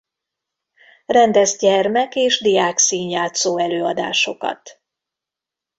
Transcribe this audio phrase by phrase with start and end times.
[1.05, 4.81] Rendez gyermek- és diákszínjátszó előadásokat.